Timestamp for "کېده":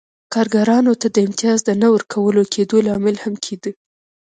3.43-3.71